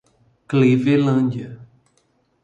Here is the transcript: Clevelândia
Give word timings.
Clevelândia 0.49 1.59